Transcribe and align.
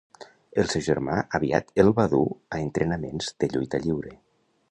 El 0.61 0.69
seu 0.71 0.81
germà 0.87 1.17
aviat 1.39 1.69
el 1.83 1.93
va 2.01 2.07
dur 2.15 2.23
a 2.57 2.63
entrenaments 2.69 3.31
de 3.45 3.53
lluita 3.53 3.85
lliure. 3.87 4.19